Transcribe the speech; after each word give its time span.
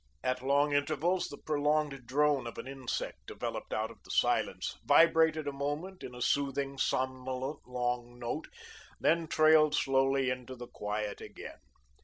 At 0.23 0.41
long 0.41 0.73
intervals 0.73 1.27
the 1.27 1.37
prolonged 1.37 2.07
drone 2.07 2.47
of 2.47 2.57
an 2.57 2.67
insect 2.67 3.27
developed 3.27 3.71
out 3.71 3.91
of 3.91 4.01
the 4.01 4.09
silence, 4.09 4.75
vibrated 4.83 5.47
a 5.47 5.51
moment 5.53 6.01
in 6.01 6.15
a 6.15 6.23
soothing, 6.23 6.79
somnolent, 6.79 7.67
long 7.67 8.17
note, 8.17 8.47
then 8.99 9.27
trailed 9.27 9.75
slowly 9.75 10.31
into 10.31 10.55
the 10.55 10.65
quiet 10.69 11.21
again. 11.21 11.59